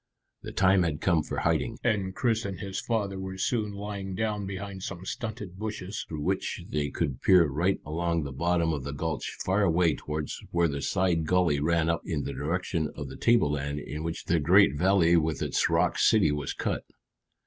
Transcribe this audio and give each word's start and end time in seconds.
The 0.41 0.51
time 0.51 0.81
had 0.81 0.99
come 0.99 1.21
for 1.21 1.41
hiding, 1.41 1.77
and 1.83 2.15
Chris 2.15 2.43
and 2.43 2.59
his 2.59 2.79
father 2.81 3.19
were 3.19 3.37
soon 3.37 3.71
lying 3.73 4.15
down 4.15 4.47
behind 4.47 4.81
some 4.81 5.05
stunted 5.05 5.59
bushes 5.59 6.03
through 6.09 6.21
which 6.23 6.63
they 6.69 6.89
could 6.89 7.21
peer 7.21 7.45
right 7.45 7.79
along 7.85 8.23
the 8.23 8.31
bottom 8.31 8.73
of 8.73 8.83
the 8.83 8.93
gulch 8.93 9.37
far 9.45 9.61
away 9.61 9.93
towards 9.93 10.41
where 10.49 10.67
the 10.67 10.81
side 10.81 11.27
gully 11.27 11.59
ran 11.59 11.87
up 11.87 12.01
in 12.03 12.23
the 12.23 12.33
direction 12.33 12.89
of 12.95 13.09
the 13.09 13.15
tableland 13.15 13.77
in 13.77 14.01
which 14.01 14.25
the 14.25 14.39
great 14.39 14.73
valley 14.75 15.15
with 15.17 15.43
its 15.43 15.69
rock 15.69 15.99
city 15.99 16.31
was 16.31 16.53
cut. 16.55 16.83